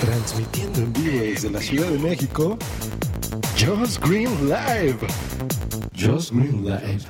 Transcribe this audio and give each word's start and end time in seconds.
Transmitiendo 0.00 0.80
en 0.80 0.92
vivo 0.92 1.20
desde 1.22 1.50
la 1.50 1.60
Ciudad 1.60 1.90
de 1.90 1.98
México, 1.98 2.58
Just 3.58 4.02
Green 4.06 4.30
Live. 4.46 4.98
Just 5.94 6.32
Green 6.32 6.64
Live. 6.64 7.00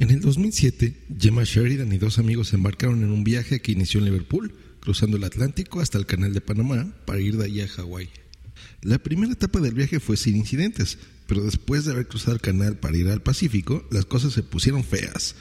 En 0.00 0.10
el 0.10 0.20
2007, 0.20 1.06
Gemma 1.18 1.44
Sheridan 1.44 1.92
y 1.92 1.98
dos 1.98 2.18
amigos 2.18 2.48
se 2.48 2.56
embarcaron 2.56 3.02
en 3.04 3.12
un 3.12 3.22
viaje 3.22 3.60
que 3.60 3.70
inició 3.70 4.00
en 4.00 4.06
Liverpool, 4.06 4.52
cruzando 4.80 5.16
el 5.16 5.24
Atlántico 5.24 5.80
hasta 5.80 5.98
el 5.98 6.06
Canal 6.06 6.34
de 6.34 6.40
Panamá 6.40 6.92
para 7.04 7.20
ir 7.20 7.36
de 7.36 7.44
allí 7.44 7.60
a 7.60 7.68
Hawái. 7.68 8.10
La 8.80 8.98
primera 8.98 9.32
etapa 9.32 9.60
del 9.60 9.74
viaje 9.74 10.00
fue 10.00 10.16
sin 10.16 10.36
incidentes, 10.36 10.98
pero 11.28 11.44
después 11.44 11.84
de 11.84 11.92
haber 11.92 12.08
cruzado 12.08 12.32
el 12.32 12.40
canal 12.40 12.76
para 12.76 12.96
ir 12.96 13.08
al 13.08 13.22
Pacífico, 13.22 13.86
las 13.90 14.04
cosas 14.04 14.32
se 14.32 14.42
pusieron 14.42 14.82
feas. 14.82 15.36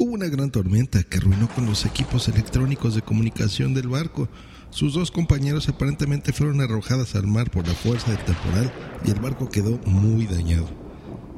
Hubo 0.00 0.12
una 0.12 0.28
gran 0.28 0.52
tormenta 0.52 1.02
que 1.02 1.16
arruinó 1.16 1.48
con 1.48 1.66
los 1.66 1.84
equipos 1.84 2.28
electrónicos 2.28 2.94
de 2.94 3.02
comunicación 3.02 3.74
del 3.74 3.88
barco. 3.88 4.28
Sus 4.70 4.94
dos 4.94 5.10
compañeros 5.10 5.68
aparentemente 5.68 6.32
fueron 6.32 6.60
arrojadas 6.60 7.16
al 7.16 7.26
mar 7.26 7.50
por 7.50 7.66
la 7.66 7.74
fuerza 7.74 8.12
del 8.12 8.24
temporal 8.24 8.72
y 9.04 9.10
el 9.10 9.18
barco 9.18 9.50
quedó 9.50 9.80
muy 9.86 10.26
dañado. 10.26 10.68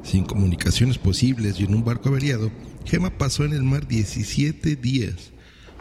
Sin 0.03 0.25
comunicaciones 0.25 0.99
posibles 0.99 1.59
y 1.59 1.63
en 1.63 1.73
un 1.73 1.83
barco 1.83 2.09
averiado, 2.09 2.51
Gemma 2.85 3.09
pasó 3.09 3.45
en 3.45 3.53
el 3.53 3.63
mar 3.63 3.87
17 3.87 4.75
días. 4.75 5.31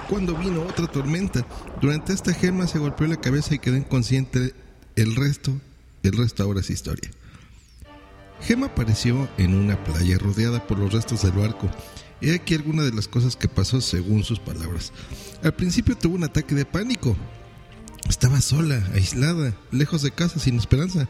Cuando 0.08 0.34
vino 0.34 0.62
otra 0.62 0.86
tormenta, 0.86 1.46
durante 1.82 2.14
esta 2.14 2.32
Gemma 2.32 2.66
se 2.66 2.78
golpeó 2.78 3.06
la 3.06 3.20
cabeza 3.20 3.54
y 3.54 3.58
quedó 3.58 3.76
inconsciente. 3.76 4.54
El 4.96 5.16
resto, 5.16 5.60
el 6.02 6.12
resto 6.12 6.42
ahora 6.44 6.60
es 6.60 6.70
historia. 6.70 7.10
Gemma 8.40 8.68
apareció 8.68 9.28
en 9.36 9.54
una 9.54 9.84
playa 9.84 10.16
rodeada 10.16 10.66
por 10.66 10.78
los 10.78 10.94
restos 10.94 11.20
del 11.20 11.32
barco. 11.32 11.68
He 12.22 12.34
aquí 12.34 12.54
alguna 12.54 12.82
de 12.82 12.92
las 12.92 13.08
cosas 13.08 13.36
que 13.36 13.48
pasó 13.48 13.80
según 13.80 14.24
sus 14.24 14.38
palabras. 14.38 14.92
Al 15.42 15.54
principio 15.54 15.96
tuvo 15.96 16.16
un 16.16 16.24
ataque 16.24 16.54
de 16.54 16.66
pánico. 16.66 17.16
Estaba 18.08 18.40
sola, 18.40 18.86
aislada, 18.94 19.54
lejos 19.70 20.02
de 20.02 20.10
casa, 20.10 20.38
sin 20.38 20.58
esperanza. 20.58 21.08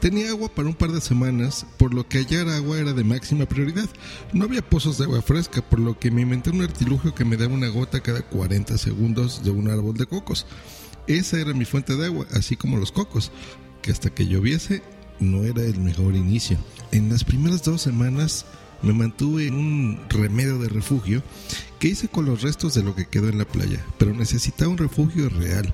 Tenía 0.00 0.28
agua 0.28 0.48
para 0.48 0.68
un 0.68 0.74
par 0.74 0.92
de 0.92 1.00
semanas, 1.00 1.66
por 1.78 1.94
lo 1.94 2.06
que 2.06 2.18
hallar 2.18 2.48
agua 2.48 2.78
era 2.78 2.92
de 2.92 3.02
máxima 3.02 3.46
prioridad. 3.46 3.88
No 4.32 4.44
había 4.44 4.62
pozos 4.62 4.98
de 4.98 5.04
agua 5.04 5.22
fresca, 5.22 5.62
por 5.62 5.80
lo 5.80 5.98
que 5.98 6.10
me 6.10 6.22
inventé 6.22 6.50
un 6.50 6.62
artilugio 6.62 7.14
que 7.14 7.24
me 7.24 7.36
daba 7.36 7.54
una 7.54 7.68
gota 7.68 8.00
cada 8.00 8.22
40 8.22 8.76
segundos 8.78 9.42
de 9.42 9.50
un 9.50 9.70
árbol 9.70 9.96
de 9.96 10.06
cocos. 10.06 10.46
Esa 11.06 11.40
era 11.40 11.54
mi 11.54 11.64
fuente 11.64 11.96
de 11.96 12.06
agua, 12.06 12.26
así 12.32 12.56
como 12.56 12.76
los 12.76 12.92
cocos, 12.92 13.32
que 13.80 13.90
hasta 13.90 14.10
que 14.10 14.26
lloviese 14.26 14.82
no 15.18 15.44
era 15.44 15.62
el 15.62 15.80
mejor 15.80 16.14
inicio. 16.14 16.58
En 16.92 17.08
las 17.08 17.24
primeras 17.24 17.64
dos 17.64 17.80
semanas 17.80 18.44
me 18.82 18.92
mantuve 18.92 19.46
en 19.46 19.54
un 19.54 20.00
remedio 20.08 20.58
de 20.58 20.68
refugio 20.68 21.22
que 21.78 21.88
hice 21.88 22.08
con 22.08 22.26
los 22.26 22.42
restos 22.42 22.74
de 22.74 22.82
lo 22.82 22.94
que 22.94 23.06
quedó 23.06 23.28
en 23.28 23.38
la 23.38 23.44
playa, 23.44 23.84
pero 23.98 24.14
necesitaba 24.14 24.70
un 24.70 24.78
refugio 24.78 25.28
real. 25.28 25.72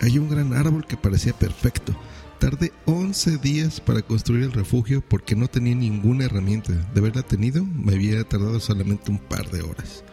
Hay 0.00 0.18
un 0.18 0.28
gran 0.28 0.52
árbol 0.54 0.86
que 0.86 0.96
parecía 0.96 1.32
perfecto. 1.32 1.94
Tardé 2.38 2.72
11 2.84 3.38
días 3.38 3.80
para 3.80 4.02
construir 4.02 4.44
el 4.44 4.52
refugio 4.52 5.02
porque 5.06 5.36
no 5.36 5.48
tenía 5.48 5.74
ninguna 5.74 6.24
herramienta. 6.24 6.72
De 6.72 7.00
haberla 7.00 7.22
tenido, 7.22 7.64
me 7.64 7.94
había 7.94 8.22
tardado 8.24 8.60
solamente 8.60 9.10
un 9.10 9.18
par 9.18 9.50
de 9.50 9.62
horas. 9.62 10.04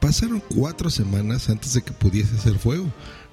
Pasaron 0.00 0.40
cuatro 0.54 0.90
semanas 0.90 1.48
antes 1.48 1.74
de 1.74 1.82
que 1.82 1.92
pudiese 1.92 2.36
hacer 2.36 2.58
fuego. 2.58 2.86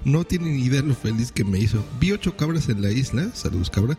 No 0.04 0.24
tienen 0.24 0.58
idea 0.58 0.82
lo 0.82 0.94
feliz 0.94 1.30
que 1.30 1.44
me 1.44 1.58
hizo. 1.58 1.84
Vi 2.00 2.10
ocho 2.12 2.36
cabras 2.36 2.68
en 2.68 2.82
la 2.82 2.90
isla. 2.90 3.30
Saludos, 3.34 3.70
cabra. 3.70 3.96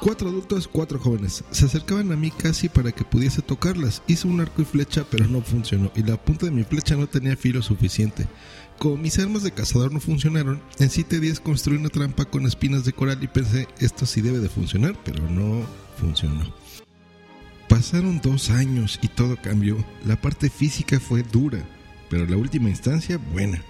Cuatro 0.00 0.28
adultos, 0.28 0.68
cuatro 0.68 0.98
jóvenes. 0.98 1.44
Se 1.50 1.66
acercaban 1.66 2.12
a 2.12 2.16
mí 2.16 2.30
casi 2.30 2.68
para 2.68 2.92
que 2.92 3.04
pudiese 3.04 3.42
tocarlas. 3.42 4.02
Hice 4.06 4.28
un 4.28 4.40
arco 4.40 4.62
y 4.62 4.64
flecha, 4.64 5.04
pero 5.10 5.26
no 5.26 5.40
funcionó. 5.40 5.90
Y 5.94 6.02
la 6.02 6.16
punta 6.16 6.46
de 6.46 6.52
mi 6.52 6.64
flecha 6.64 6.96
no 6.96 7.06
tenía 7.06 7.36
filo 7.36 7.62
suficiente. 7.62 8.26
Como 8.78 8.96
mis 8.96 9.18
armas 9.18 9.42
de 9.42 9.52
cazador 9.52 9.92
no 9.92 10.00
funcionaron, 10.00 10.62
en 10.78 10.90
siete 10.90 11.18
días 11.18 11.40
construí 11.40 11.78
una 11.78 11.88
trampa 11.88 12.26
con 12.26 12.46
espinas 12.46 12.84
de 12.84 12.92
coral 12.92 13.22
y 13.22 13.26
pensé, 13.26 13.68
esto 13.78 14.04
sí 14.04 14.20
debe 14.20 14.38
de 14.38 14.50
funcionar, 14.50 14.96
pero 15.04 15.28
no 15.30 15.64
funcionó. 15.98 16.52
Pasaron 17.68 18.20
dos 18.22 18.50
años 18.50 18.98
y 19.02 19.08
todo 19.08 19.36
cambió. 19.42 19.76
La 20.04 20.20
parte 20.20 20.50
física 20.50 21.00
fue 21.00 21.22
dura, 21.22 21.64
pero 22.10 22.26
la 22.26 22.36
última 22.36 22.68
instancia 22.68 23.18
buena. 23.32 23.62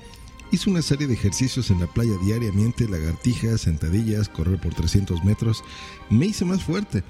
Hice 0.53 0.71
una 0.71 0.81
serie 0.81 1.09
de 1.09 1.15
ejercicios 1.15 1.71
en 1.71 1.81
la 1.81 1.89
playa 1.89 2.13
diariamente, 2.23 2.89
lagartijas, 2.89 3.63
sentadillas, 3.63 4.29
correr 4.29 4.61
por 4.61 4.75
300 4.75 5.25
metros. 5.25 5.65
Me 6.09 6.27
hice 6.27 6.45
más 6.45 6.63
fuerte. 6.63 7.03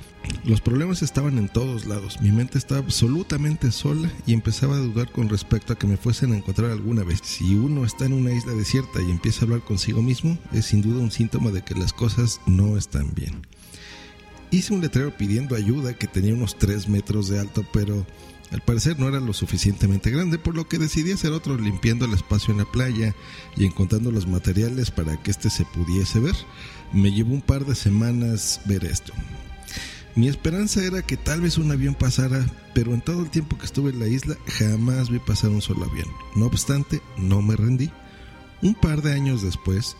Los 0.44 0.62
problemas 0.62 1.02
estaban 1.02 1.36
en 1.36 1.48
todos 1.48 1.84
lados. 1.84 2.18
Mi 2.22 2.32
mente 2.32 2.56
estaba 2.56 2.80
absolutamente 2.80 3.70
sola 3.72 4.10
y 4.26 4.32
empezaba 4.32 4.76
a 4.76 4.80
dudar 4.80 5.12
con 5.12 5.28
respecto 5.28 5.74
a 5.74 5.78
que 5.78 5.86
me 5.86 5.98
fuesen 5.98 6.32
a 6.32 6.36
encontrar 6.36 6.70
alguna 6.70 7.04
vez. 7.04 7.20
Si 7.22 7.54
uno 7.54 7.84
está 7.84 8.06
en 8.06 8.14
una 8.14 8.32
isla 8.32 8.54
desierta 8.54 9.02
y 9.02 9.10
empieza 9.10 9.40
a 9.40 9.44
hablar 9.44 9.60
consigo 9.60 10.00
mismo, 10.00 10.38
es 10.52 10.66
sin 10.66 10.80
duda 10.80 11.02
un 11.02 11.10
síntoma 11.10 11.50
de 11.50 11.62
que 11.62 11.74
las 11.74 11.92
cosas 11.92 12.40
no 12.46 12.78
están 12.78 13.12
bien. 13.14 13.42
Hice 14.50 14.72
un 14.72 14.80
letrero 14.80 15.16
pidiendo 15.16 15.56
ayuda 15.56 15.94
que 15.94 16.06
tenía 16.06 16.34
unos 16.34 16.56
3 16.58 16.88
metros 16.88 17.28
de 17.28 17.40
alto, 17.40 17.64
pero 17.72 18.06
al 18.52 18.60
parecer 18.60 18.98
no 18.98 19.08
era 19.08 19.18
lo 19.18 19.32
suficientemente 19.32 20.10
grande, 20.10 20.38
por 20.38 20.54
lo 20.54 20.68
que 20.68 20.78
decidí 20.78 21.12
hacer 21.12 21.32
otro 21.32 21.58
limpiando 21.58 22.04
el 22.04 22.14
espacio 22.14 22.52
en 22.52 22.58
la 22.58 22.64
playa 22.64 23.14
y 23.56 23.66
encontrando 23.66 24.12
los 24.12 24.26
materiales 24.26 24.90
para 24.90 25.20
que 25.20 25.30
este 25.30 25.50
se 25.50 25.64
pudiese 25.64 26.20
ver. 26.20 26.36
Me 26.92 27.10
llevó 27.10 27.34
un 27.34 27.42
par 27.42 27.66
de 27.66 27.74
semanas 27.74 28.60
ver 28.66 28.84
esto. 28.84 29.12
Mi 30.14 30.28
esperanza 30.28 30.82
era 30.82 31.02
que 31.02 31.18
tal 31.18 31.42
vez 31.42 31.58
un 31.58 31.70
avión 31.70 31.94
pasara, 31.94 32.46
pero 32.72 32.94
en 32.94 33.02
todo 33.02 33.22
el 33.22 33.30
tiempo 33.30 33.58
que 33.58 33.66
estuve 33.66 33.90
en 33.90 33.98
la 33.98 34.06
isla 34.06 34.36
jamás 34.46 35.10
vi 35.10 35.18
pasar 35.18 35.50
un 35.50 35.60
solo 35.60 35.84
avión. 35.84 36.08
No 36.34 36.46
obstante, 36.46 37.02
no 37.18 37.42
me 37.42 37.56
rendí. 37.56 37.90
Un 38.62 38.74
par 38.74 39.02
de 39.02 39.12
años 39.12 39.42
después, 39.42 39.96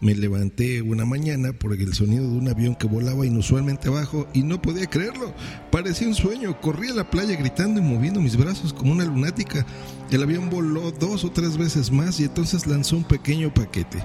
me 0.00 0.14
levanté 0.14 0.82
una 0.82 1.04
mañana 1.04 1.52
por 1.52 1.72
el 1.72 1.94
sonido 1.94 2.24
de 2.24 2.36
un 2.36 2.48
avión 2.48 2.74
que 2.74 2.86
volaba 2.86 3.24
inusualmente 3.24 3.88
bajo 3.88 4.28
y 4.34 4.42
no 4.42 4.60
podía 4.60 4.86
creerlo. 4.86 5.32
Parecía 5.70 6.08
un 6.08 6.14
sueño. 6.14 6.60
Corrí 6.60 6.90
a 6.90 6.94
la 6.94 7.10
playa 7.10 7.36
gritando 7.36 7.80
y 7.80 7.82
moviendo 7.82 8.20
mis 8.20 8.36
brazos 8.36 8.72
como 8.72 8.92
una 8.92 9.04
lunática. 9.04 9.64
El 10.10 10.22
avión 10.22 10.50
voló 10.50 10.92
dos 10.92 11.24
o 11.24 11.32
tres 11.32 11.56
veces 11.56 11.90
más 11.90 12.20
y 12.20 12.24
entonces 12.24 12.66
lanzó 12.66 12.96
un 12.96 13.04
pequeño 13.04 13.52
paquete. 13.52 14.04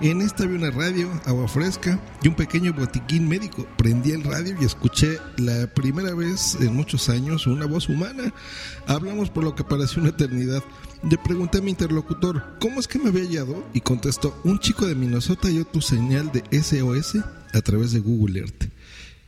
En 0.00 0.22
esta 0.22 0.44
había 0.44 0.56
una 0.56 0.70
radio, 0.70 1.08
agua 1.26 1.48
fresca 1.48 2.00
y 2.22 2.28
un 2.28 2.34
pequeño 2.34 2.72
botiquín 2.72 3.28
médico. 3.28 3.66
Prendí 3.76 4.12
el 4.12 4.24
radio 4.24 4.56
y 4.60 4.64
escuché 4.64 5.18
la 5.38 5.66
primera 5.66 6.14
vez 6.14 6.56
en 6.60 6.74
muchos 6.74 7.08
años 7.08 7.46
una 7.46 7.66
voz 7.66 7.88
humana. 7.88 8.32
Hablamos 8.86 9.30
por 9.30 9.44
lo 9.44 9.54
que 9.54 9.64
pareció 9.64 10.00
una 10.00 10.10
eternidad. 10.10 10.62
Le 11.02 11.18
pregunté 11.18 11.58
a 11.58 11.60
mi 11.62 11.70
interlocutor 11.70 12.56
cómo 12.60 12.78
es 12.78 12.86
que 12.86 13.00
me 13.00 13.08
había 13.08 13.24
hallado 13.24 13.68
y 13.74 13.80
contestó, 13.80 14.40
un 14.44 14.60
chico 14.60 14.86
de 14.86 14.94
Minnesota 14.94 15.48
dio 15.48 15.64
tu 15.64 15.80
señal 15.80 16.30
de 16.30 16.44
SOS 16.62 17.16
a 17.52 17.60
través 17.60 17.90
de 17.90 17.98
Google 17.98 18.38
Earth. 18.38 18.68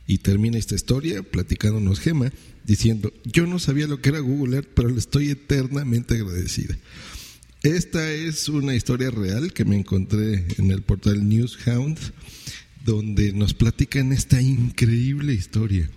Y 0.07 0.19
termina 0.19 0.57
esta 0.57 0.75
historia 0.75 1.21
platicándonos 1.21 1.99
Gema 1.99 2.31
diciendo, 2.63 3.11
yo 3.25 3.45
no 3.45 3.59
sabía 3.59 3.87
lo 3.87 3.99
que 3.99 4.09
era 4.09 4.19
Google 4.19 4.55
Earth, 4.55 4.69
pero 4.73 4.87
le 4.87 4.99
estoy 4.99 5.29
eternamente 5.31 6.13
agradecida. 6.13 6.77
Esta 7.61 8.09
es 8.09 8.47
una 8.47 8.73
historia 8.73 9.11
real 9.11 9.51
que 9.51 9.65
me 9.65 9.75
encontré 9.75 10.45
en 10.57 10.71
el 10.71 10.81
portal 10.81 11.27
Newshound, 11.27 11.99
donde 12.85 13.33
nos 13.33 13.53
platican 13.53 14.13
esta 14.13 14.41
increíble 14.41 15.33
historia. 15.33 15.89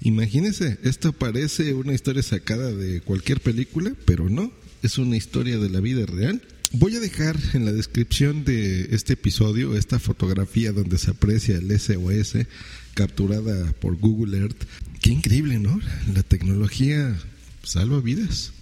Imagínense, 0.00 0.78
esto 0.82 1.12
parece 1.12 1.74
una 1.74 1.92
historia 1.92 2.22
sacada 2.22 2.72
de 2.72 3.02
cualquier 3.02 3.40
película, 3.40 3.92
pero 4.06 4.30
no, 4.30 4.50
es 4.82 4.98
una 4.98 5.16
historia 5.16 5.58
de 5.58 5.70
la 5.70 5.80
vida 5.80 6.06
real. 6.06 6.42
Voy 6.72 6.94
a 6.94 7.00
dejar 7.00 7.36
en 7.54 7.64
la 7.64 7.72
descripción 7.72 8.44
de 8.44 8.94
este 8.94 9.14
episodio 9.14 9.76
esta 9.76 9.98
fotografía 9.98 10.70
donde 10.72 10.98
se 10.98 11.10
aprecia 11.10 11.56
el 11.56 11.76
SOS 11.78 12.46
capturada 12.94 13.72
por 13.80 13.96
Google 13.96 14.38
Earth. 14.38 14.64
Qué 15.02 15.10
increíble, 15.10 15.58
¿no? 15.58 15.80
La 16.14 16.22
tecnología 16.22 17.18
salva 17.62 18.00
vidas. 18.00 18.52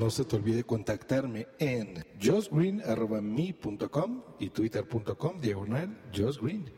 No 0.00 0.10
se 0.10 0.24
te 0.24 0.36
olvide 0.36 0.64
contactarme 0.64 1.46
en 1.58 2.04
justgreen.me.com 2.22 4.22
y 4.38 4.50
twitter.com 4.50 5.40
diagonal 5.40 5.98
justgreen. 6.16 6.77